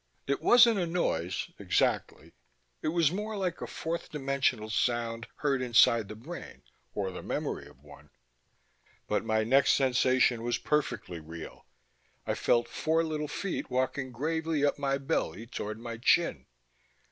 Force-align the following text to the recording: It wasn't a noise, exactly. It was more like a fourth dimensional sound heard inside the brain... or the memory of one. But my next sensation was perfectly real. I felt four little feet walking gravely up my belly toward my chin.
It 0.25 0.41
wasn't 0.41 0.79
a 0.79 0.87
noise, 0.87 1.51
exactly. 1.59 2.33
It 2.81 2.87
was 2.87 3.11
more 3.11 3.37
like 3.37 3.61
a 3.61 3.67
fourth 3.67 4.09
dimensional 4.09 4.71
sound 4.71 5.27
heard 5.35 5.61
inside 5.61 6.07
the 6.07 6.15
brain... 6.15 6.63
or 6.95 7.11
the 7.11 7.21
memory 7.21 7.67
of 7.67 7.83
one. 7.83 8.09
But 9.05 9.23
my 9.23 9.43
next 9.43 9.73
sensation 9.75 10.41
was 10.41 10.57
perfectly 10.57 11.19
real. 11.19 11.67
I 12.25 12.33
felt 12.33 12.67
four 12.67 13.03
little 13.03 13.27
feet 13.27 13.69
walking 13.69 14.11
gravely 14.11 14.65
up 14.65 14.79
my 14.79 14.97
belly 14.97 15.45
toward 15.45 15.77
my 15.79 15.97
chin. 15.97 16.47